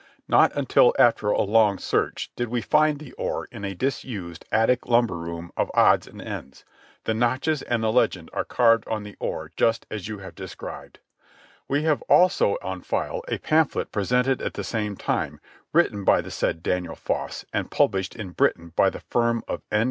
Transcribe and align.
Not 0.27 0.51
until 0.55 0.95
after 0.97 1.27
a 1.29 1.43
long 1.43 1.77
search 1.77 2.31
did 2.35 2.47
we 2.47 2.59
find 2.63 2.97
the 2.97 3.11
oar 3.19 3.47
in 3.51 3.63
a 3.63 3.75
disused 3.75 4.45
attic 4.51 4.87
lumber 4.87 5.15
room 5.15 5.51
of 5.55 5.69
odds 5.75 6.07
and 6.07 6.19
ends. 6.19 6.65
The 7.03 7.13
notches 7.13 7.61
and 7.61 7.83
the 7.83 7.91
legend 7.91 8.31
are 8.33 8.43
carved 8.43 8.87
on 8.87 9.03
the 9.03 9.15
oar 9.19 9.51
just 9.55 9.85
as 9.91 10.07
you 10.07 10.17
have 10.17 10.33
described. 10.33 10.97
"We 11.67 11.83
have 11.83 12.01
also 12.09 12.57
on 12.63 12.81
file 12.81 13.21
a 13.27 13.37
pamphlet 13.37 13.91
presented 13.91 14.41
at 14.41 14.55
the 14.55 14.63
same 14.63 14.95
time, 14.97 15.39
written 15.71 16.03
by 16.03 16.21
the 16.21 16.31
said 16.31 16.63
Daniel 16.63 16.95
Foss, 16.95 17.45
and 17.53 17.69
published 17.69 18.15
in 18.15 18.31
Boston 18.31 18.73
by 18.75 18.89
the 18.89 19.01
firm 19.01 19.43
of 19.47 19.61
N. 19.71 19.79